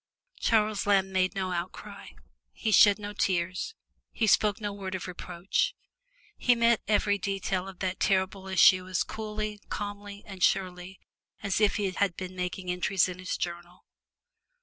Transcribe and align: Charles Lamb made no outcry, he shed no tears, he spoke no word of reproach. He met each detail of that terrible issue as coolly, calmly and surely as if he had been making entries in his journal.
Charles 0.39 0.87
Lamb 0.87 1.11
made 1.11 1.35
no 1.35 1.51
outcry, 1.51 2.07
he 2.53 2.71
shed 2.71 2.97
no 2.97 3.13
tears, 3.13 3.75
he 4.11 4.25
spoke 4.25 4.59
no 4.59 4.73
word 4.73 4.95
of 4.95 5.05
reproach. 5.07 5.75
He 6.35 6.55
met 6.55 6.81
each 6.89 7.21
detail 7.21 7.67
of 7.67 7.77
that 7.81 7.99
terrible 7.99 8.47
issue 8.47 8.87
as 8.87 9.03
coolly, 9.03 9.59
calmly 9.69 10.23
and 10.25 10.41
surely 10.41 10.99
as 11.43 11.61
if 11.61 11.75
he 11.75 11.91
had 11.91 12.17
been 12.17 12.35
making 12.35 12.71
entries 12.71 13.07
in 13.07 13.19
his 13.19 13.37
journal. 13.37 13.85